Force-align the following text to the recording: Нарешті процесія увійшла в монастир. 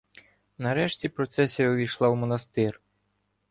Нарешті 0.57 1.09
процесія 1.09 1.69
увійшла 1.69 2.09
в 2.09 2.15
монастир. 2.15 2.81